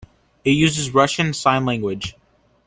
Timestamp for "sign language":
1.31-2.17